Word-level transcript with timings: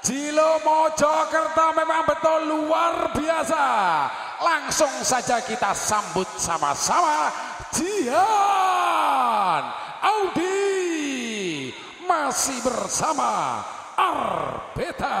Jilo 0.00 0.56
Mojokerto 0.64 1.76
memang 1.76 2.08
betul 2.08 2.40
luar 2.48 3.12
biasa. 3.12 3.64
Langsung 4.40 5.04
saja 5.04 5.44
kita 5.44 5.76
sambut 5.76 6.24
sama-sama 6.40 7.28
Jihan 7.76 9.62
Audi 10.00 11.68
masih 12.08 12.56
bersama 12.64 13.60
Arbeta. 14.00 15.20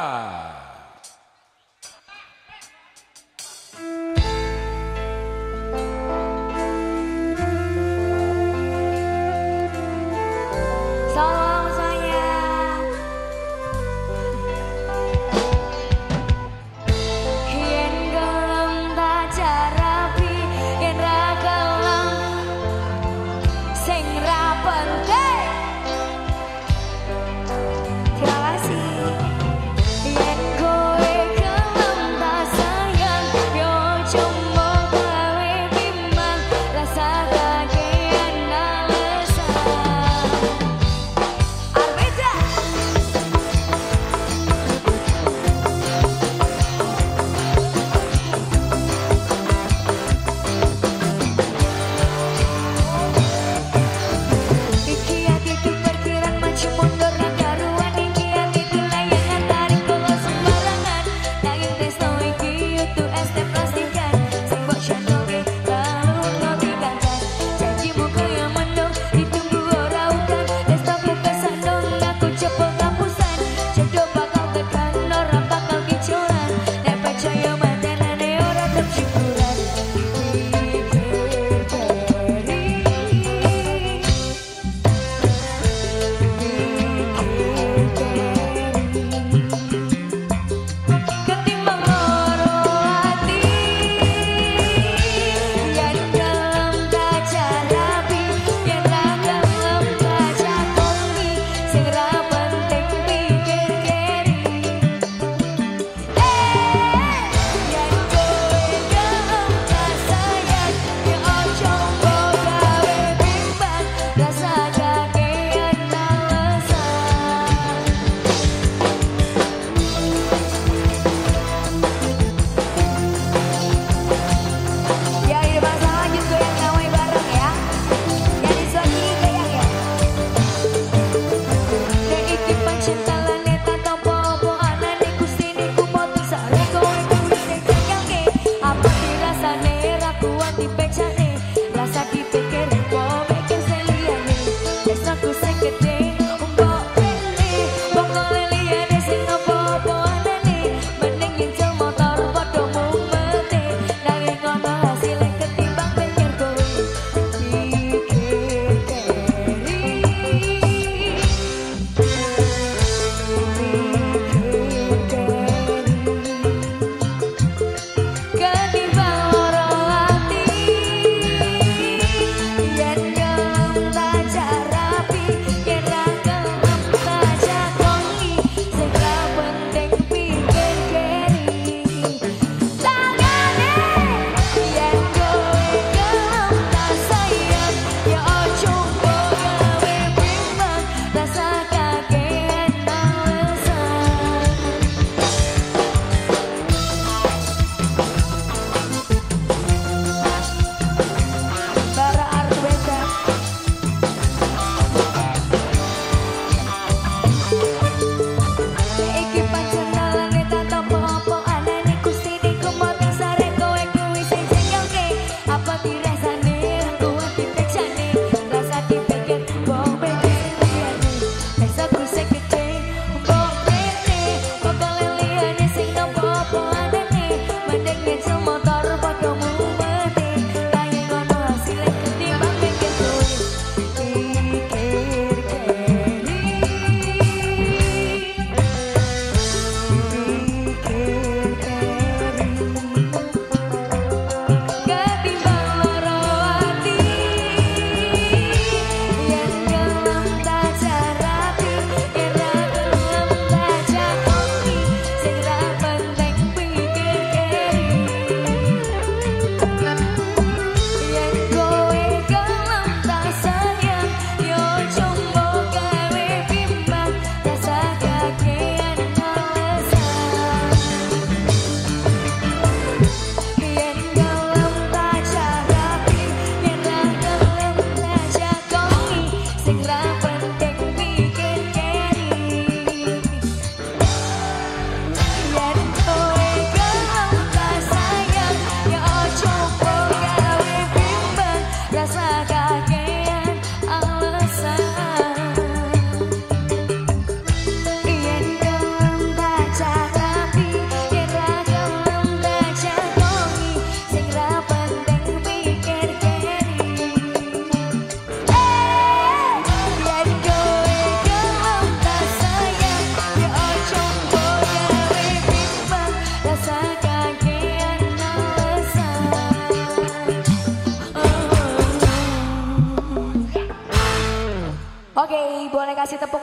estás 191.22 191.49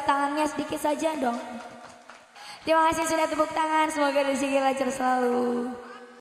tangannya 0.06 0.46
sedikit 0.50 0.82
saja 0.82 1.14
dong. 1.22 1.38
Terima 2.66 2.90
kasih 2.92 3.06
sudah 3.08 3.28
tepuk 3.30 3.48
tangan. 3.54 3.88
Semoga 3.94 4.28
rezeki 4.28 4.60
lancar 4.60 4.90
selalu. 4.92 5.72